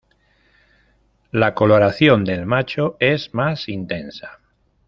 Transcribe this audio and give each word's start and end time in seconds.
La 1.31 1.53
coloración 1.53 2.23
del 2.25 2.47
macho 2.47 2.97
es 2.99 3.35
más 3.35 3.69
intensa. 3.69 4.39